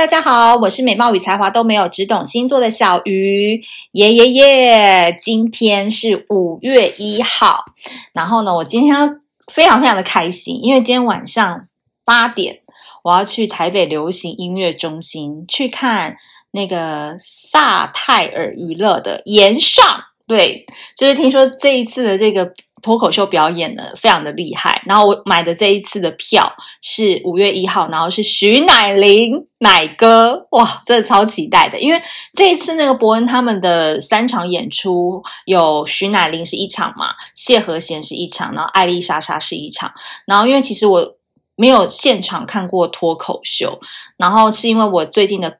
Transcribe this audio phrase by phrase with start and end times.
[0.00, 3.60] 大家好，我是美貌与才华都没有，只懂星座的小鱼，
[3.92, 5.16] 耶耶耶！
[5.20, 7.66] 今天是五月一号，
[8.14, 9.20] 然后呢，我今天
[9.52, 11.68] 非常非常的开心，因为今天晚上
[12.02, 12.62] 八点，
[13.04, 16.16] 我要去台北流行音乐中心去看
[16.52, 19.84] 那个萨泰尔娱乐的炎上，
[20.30, 20.64] 对，
[20.96, 22.52] 就是听说这一次的这个。
[22.82, 24.82] 脱口秀表演呢，非常的厉害。
[24.86, 26.50] 然后我买的这一次的票
[26.80, 31.78] 是五月一号，然后是徐乃麟乃哥，哇，真的超期待的。
[31.78, 32.00] 因为
[32.32, 39.92] 这一次那个博恩他们的三场演出，有徐乃麟是一场嘛，谢和弦是一场，然后艾丽莎莎是一场。
[40.24, 41.16] 然后因为其实我
[41.56, 43.78] 没有现场看过脱口秀，
[44.16, 45.58] 然后是因为我最近的。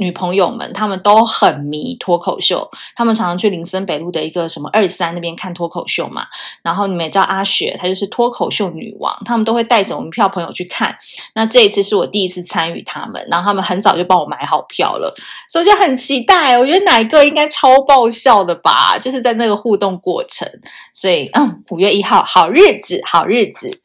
[0.00, 6.26] 女朋友们，她们都很迷脱口秀，她们常常去林森北路的一个什么二三那边看脱口秀嘛。
[6.62, 10.96] 然后你们也知道阿雪，她就是脱口秀女王，她们都会带着我们票朋友去看。
[11.34, 15.14] 那这一次是我第一次参与他们，然后他们很早就帮我买好票了，
[15.46, 16.58] 所以就很期待。
[16.58, 18.98] 我觉得哪一个应该超爆笑的吧？
[18.98, 20.48] 就是在那个互动过程，
[20.94, 23.80] 所以嗯，五月一号，好日子，好日子。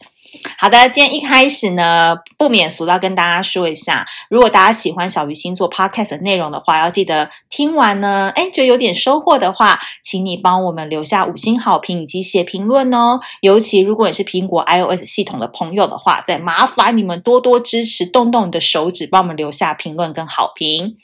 [0.65, 13.19] 好的，今天一开始呢，不免俗要跟大家说一下，如果大家喜欢小鱼星座 Podcast 的内容的话，要记得听完呢，诶觉得有点收获的话，请你帮我们留下五星好评以及写评论哦。
[13.41, 20.97] 尤其如果你是苹果 iOS 系统的朋友的话，再麻烦你们多多支持，动动你的手指，帮我们留下评论跟好评。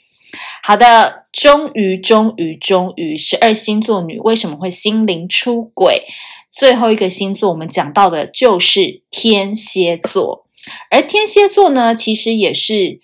[0.63, 6.07] 好的，终于，终于，终于，十二星座女为什么会心灵出轨？
[6.51, 10.45] 最后一个星座，我们讲到的就是天蝎座，
[10.89, 12.99] 而天蝎座呢，其实也是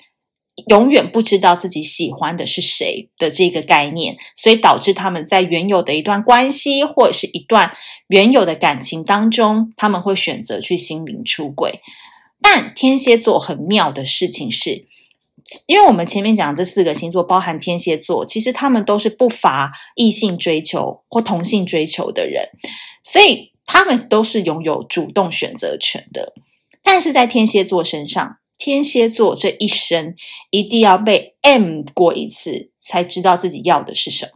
[0.67, 7.71] 永远不知道自己喜欢的是谁的这个概念，所以导致他们在原有的一段关系或者是一段
[8.07, 11.79] 原有的感情当中，他们会选择去心灵出轨。
[12.41, 14.85] 但天蝎座很妙的事情是，
[15.65, 22.49] 因为我们前面讲这四个星座，包含天蝎座，其实他们都是不乏异性追求或同性追求的人。
[23.03, 26.33] 所以他们都是拥有主动选择权的，
[26.83, 30.15] 但是在天蝎座身上，天蝎座这一生
[30.49, 34.31] 一定要被 M 过一次，才知道自己要的是什么。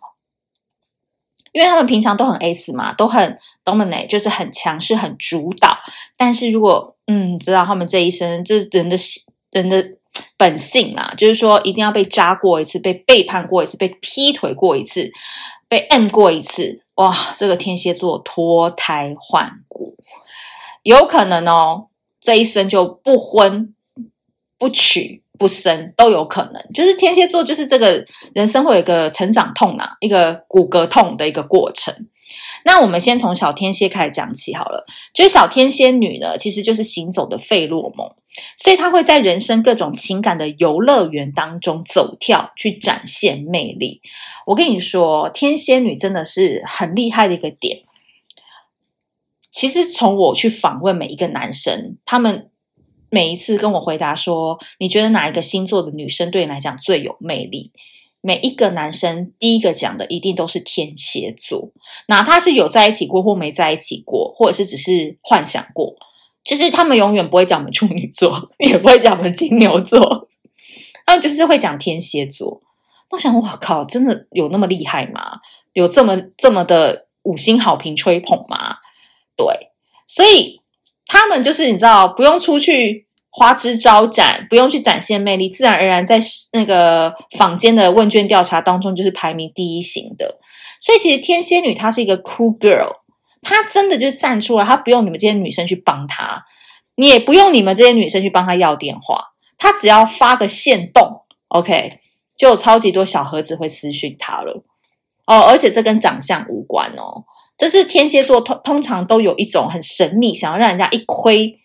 [1.51, 5.77] 因为他们平常都很 S 嘛，都很 dominate，就是很强势、很主导。
[6.15, 8.95] 但是如果嗯，知道他们这一生，这、人的
[9.51, 9.97] 人的
[10.37, 15.11] 本性啦，就是说一定要被扎过一次，被背叛过一次，被劈腿过一次，
[15.67, 16.81] 被 M 过一次。
[16.95, 19.95] 哇，这个天蝎座脱胎换骨，
[20.83, 21.87] 有可能哦，
[22.19, 23.73] 这一生就不婚
[24.57, 26.63] 不娶不生都有可能。
[26.73, 31.95] 就是天蝎座，就是这个人生会有一个成长痛啊，一个骨骼痛的一个过程。
[32.63, 34.85] 那我们先从小天蝎开始讲起好了。
[35.13, 38.09] 就是小天蝎女呢，其实就是行走的费洛蒙，
[38.57, 44.01] 所以她会在人生各种情感的游乐园当中走跳，去展现魅力。
[44.45, 47.83] 我跟你说，天蝎女真的是很厉害的一个点。
[49.51, 52.49] 其实从我去访问每一个男生，他们
[53.09, 57.73] 每一次跟我回答说，你觉得哪一个星座的女生对你来讲最有魅力？
[58.21, 61.71] 每一个男生第一个讲的一定都是天蝎座，
[62.07, 65.95] 哪怕是有在一起过或没在一起过，或者是只是幻想过，
[66.43, 70.29] 就是他们永远不会讲我们处女座，也不会讲我们金牛座，
[71.05, 72.61] 他们就是会讲天蝎座。
[73.09, 75.39] 我想，我靠，真的有那么厉害吗？
[75.73, 78.77] 有这么这么的五星好评吹捧吗？
[79.35, 79.71] 对，
[80.05, 80.61] 所以
[81.07, 83.07] 他们就是你知道，不用出去。
[83.33, 86.19] 花枝招展，不用去展现魅力，自然而然在
[86.51, 90.37] 那个坊间的问卷调查当中就是排名第一型的。
[90.81, 92.91] 所以其实天蝎女她是一个 cool girl，
[93.41, 96.43] 她真的就站出来，她不用你们这些女生去帮她，
[96.95, 99.21] 你也不用你们这些女生去帮她要电话，
[99.57, 101.99] 她只要发个限动，OK，
[102.37, 104.65] 就有超级多小盒子会私讯她了。
[105.25, 107.23] 哦，而且这跟长相无关哦，
[107.57, 111.60] 这是天蝎座通通常都有一种很神秘，想要让人家一窥。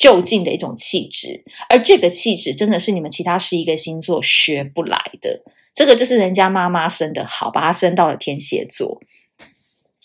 [0.00, 5.42] 就近的一种气质，而这个气质真的是你们其他十一个星座学不来的。
[5.74, 8.98] 这个就是人家妈妈生的好，把她生到了天蝎座。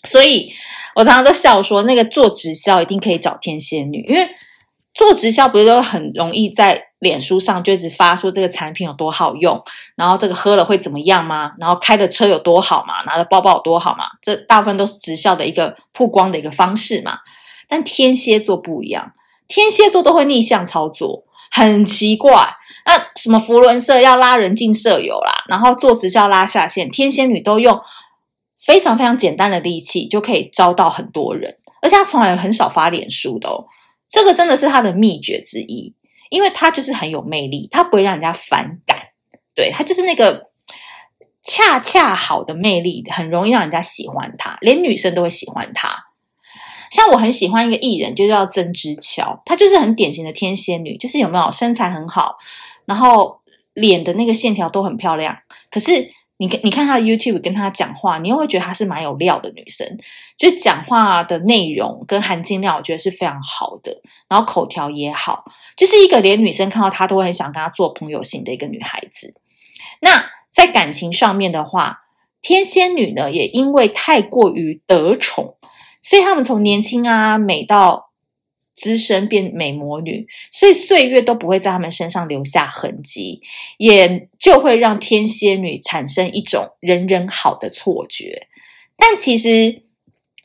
[0.04, 0.52] 所以
[0.96, 4.28] 我常常都笑说，那个做直销一定可以找天蝎女，因为
[4.92, 9.58] 做直销不是都很容易在脸书上就一直发说这个产品有多好用，
[9.96, 11.50] 然后这个喝了会怎么样吗？
[11.58, 13.02] 然后开的车有多好嘛？
[13.06, 14.04] 拿的包包有多好嘛？
[14.20, 17.20] 这大部分都是直销的一个曝光的一个方式嘛。
[17.66, 19.14] 但天蝎座不一样。
[19.48, 22.54] 天蝎座都会逆向操作，很奇怪。
[22.84, 27.80] 那什么福伦社要拉人进社友啦，然后做直销拉下线，天蝎女都用
[28.58, 33.66] 非常非常简单的力气就可以招到很多人，而且她从来很少发脸书的哦。
[34.08, 35.92] 这个真的是她的秘诀之一，
[36.30, 38.98] 因为他就是很有魅力，他不会让人家反感，
[39.54, 40.50] 对，他就是那个
[41.42, 46.05] 恰恰好的魅力，很容易让人家喜欢他，连女生都会喜欢他。
[47.10, 52.36] 我很喜欢一个艺人，就叫曾之乔，她就是很典型的天蝎女，就是有没有身材很好，
[52.84, 53.40] 然后
[53.74, 55.36] 脸的那个线条都很漂亮。
[55.70, 59.98] 可是你你看她的 YouTube 跟她讲话，你又会觉得她是蛮有料的女生，
[60.38, 65.44] 就是讲话的内容跟含金量，我觉得是非常好的，然后口条也好，
[65.76, 69.34] 就是一个连女生看到她都会很想跟她做朋友型的一个女孩子。
[70.00, 72.02] 那在感情上面的话，
[72.42, 75.55] 天蝎女呢，也因为太过于得宠。
[76.08, 78.12] 所以他们从年轻啊美到
[78.76, 83.42] 资深变美魔女，所以岁月都不会在他们身上留下痕迹，
[83.76, 88.46] 也就会让天蝎女产生一种人人好的错觉。
[88.96, 89.82] 但其实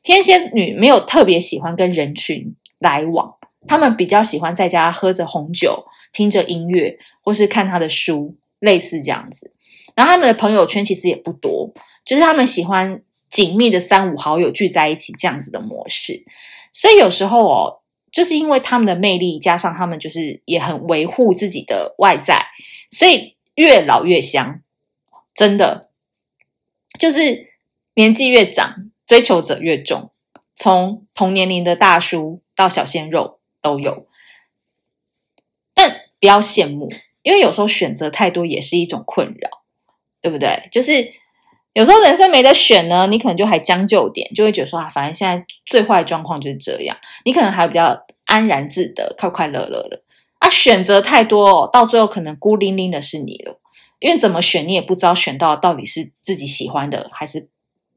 [0.01, 3.35] 天蝎女没有特别喜欢跟人群来往，
[3.67, 9.53] 他们比较喜欢在家喝着红酒，听着音乐，或是看他的书，类似这样子。
[9.93, 11.71] 然后他们的朋友圈其实也不多，
[12.03, 13.03] 就是他们喜欢。
[13.31, 16.25] 紧密的三五好友聚在一起这样子的模式，
[16.69, 17.81] 所以有时候哦，
[18.11, 22.47] 就是因为他们的魅力，加上他们就是也很维护自己的外在，
[22.89, 24.61] 所以越老越香，
[25.33, 25.91] 真的
[26.99, 27.53] 就是
[27.95, 30.11] 年纪越长，追求者越重，
[30.53, 34.07] 从同年龄的大叔到小鲜肉都有，
[35.73, 36.89] 但不要羡慕，
[37.23, 39.63] 因为有时候选择太多也是一种困扰，
[40.21, 40.67] 对不对？
[40.69, 41.20] 就是。
[41.73, 50.01] 有时候人生没得选呢，你可能就还将就点，就会觉得说啊，反正现在最坏状况就是这样，你可能还比较安然自得、快快乐乐的。
[50.39, 53.59] 啊，选择太多哦，到最后可能孤零零的是你了，
[53.99, 57.47] 因为怎么选你也不知道选到到底是自己喜欢的还是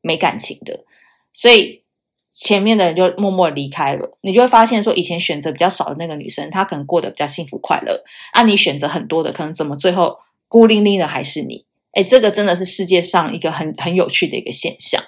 [0.02, 0.84] 没感情的，
[1.32, 1.82] 所以
[2.30, 11.64] 前面的人就默默离开了，你就会发现说，以前选择比较少的那个女生，她可能过得比较幸福快乐，啊，你选择很多的，可能怎么最后孤零零的还是你。
[11.94, 15.02] 哎，这个真的是世界上一个很很有趣的一个现象。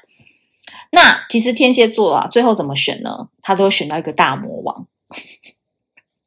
[0.93, 3.29] 那其实天蝎座啊，最后怎么选呢？
[3.43, 4.87] 他都会选到一个大魔王，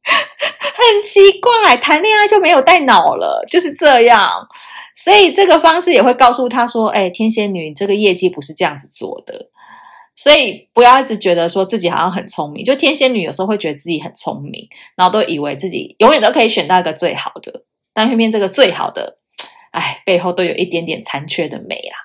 [0.03, 4.47] 很奇怪，谈恋爱就没有带脑了，就是这样。
[4.95, 9.49] 所以这个方式也会告诉他说：“哎，天蝎女，这个业绩不是这样子做的。”
[10.13, 14.67] 所以不要一直觉得说自己好像很聪明，就天蝎女有时候会觉得自己很聪明，
[14.97, 17.63] 然后都以为自己永远都可以选到一个最好的，
[17.93, 19.19] 但偏偏这个最好的。
[19.71, 21.95] 哎，背后都有一点点残缺的美啦。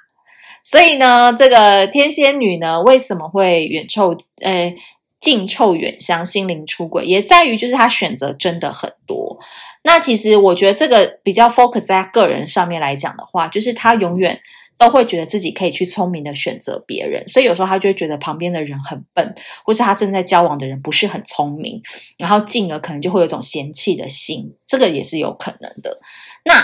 [0.62, 4.16] 所以呢，这个天蝎女呢，为什么会远臭？
[4.40, 4.75] 呃，
[5.20, 9.38] 近臭远香，心灵出轨，也在于就是她选择真的很多。
[9.82, 14.40] 那其实我觉得这个比较 focus 在个人上面来讲的话，就是她永远
[14.78, 19.34] 都会觉得自己可以去聪明的选择别人，所以有时候她就会觉得旁边的人很笨，
[19.64, 21.82] 或是她正在交往的人不是很聪明，
[22.16, 26.00] 然后进而可能就会有一种嫌弃的心，这个也是有可能的。
[26.44, 26.55] 那。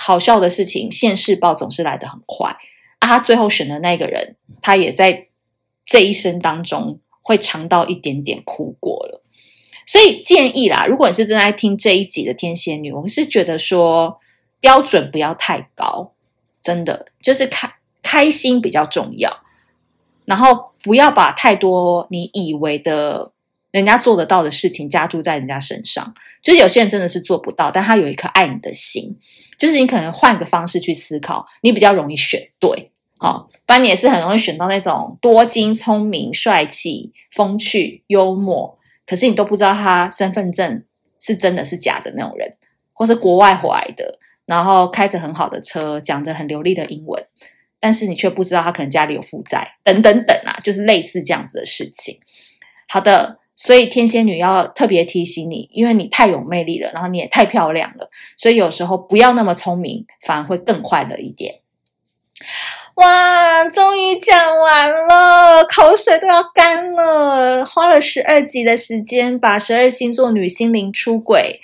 [0.00, 2.56] 好笑的事情，现世报总是来得很快
[2.98, 3.06] 啊！
[3.06, 5.28] 他最后选的那个人，他也在
[5.84, 9.22] 这一生当中会尝到一点点苦果了。
[9.86, 14.18] 所以建议啦，如果你是正在听这一集的天蝎女，我是觉得说
[14.60, 16.12] 标准不要太高，
[16.62, 17.72] 真的就是开
[18.02, 19.40] 开心比较重要，
[20.24, 23.32] 然后不要把太多你以为的
[23.70, 26.14] 人家做得到的事情加注在人家身上。
[26.42, 29.18] 就是有些人真的是做不到，但他有一颗爱你的心。
[29.58, 40.82] 就是你可能换个方式去思考，你比较容易选对，哦，不然你也是很容易选到那种多金、聪明、帅气、风趣、幽默，可是你都不知道他身份证
[41.20, 42.56] 是真的是假的那种人，
[42.94, 47.22] 或是国外回来的，然后开着很好的车，讲着很流利的英文，
[47.78, 52.18] 但是你却不知道他可能家里有负债，等等等啊，就是类似这样子的事情。
[52.88, 53.39] 好的。
[53.62, 61.56] 所以天蝎女要特别提醒你，因为你太有魅力了，然后你也太漂亮了，所以有时候不要那么聪明，反而会更快乐一点。
[62.94, 71.60] 哇，终于讲完了，口水都要干了，花了十二集的时间，把十二星座女心灵出轨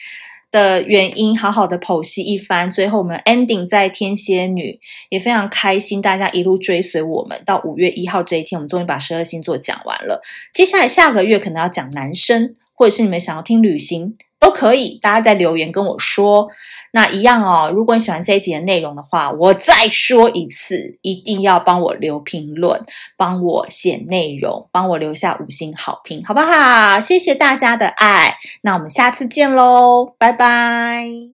[0.57, 10.23] 的原因好好的剖析一番，最后我们 ending 在天蝎女，也非常开心，大家一路追随我们到五月一号这一天，我们终于把十二星座讲完了。
[10.55, 16.49] 接下来下个月可能要讲男生，或者是你们想要听旅行都可以，大家在留言跟我说。
[16.93, 22.85] 那一样哦，如果你喜欢这一集的内容的话，我再说一次，一定要帮我留评论，
[23.19, 26.99] 帮我写内容，帮我留下五星好评，好不好？
[27.01, 31.33] 谢谢大家的爱，那我们下次见喽，拜拜。